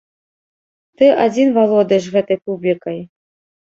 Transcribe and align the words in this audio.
Ты 0.97 1.05
адзін 1.27 1.47
валодаеш 1.61 2.05
гэтай 2.19 2.37
публікай. 2.49 2.97